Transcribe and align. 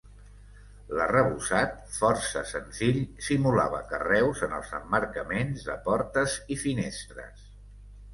L'arrebossat, 0.99 1.75
força 1.97 2.41
senzill, 2.51 2.97
simulava 3.25 3.81
carreus 3.91 4.41
en 4.47 4.55
els 4.61 4.73
emmarcaments 4.79 5.67
de 5.69 5.77
portes 5.89 6.39
i 6.57 6.59
finestres. 6.63 7.45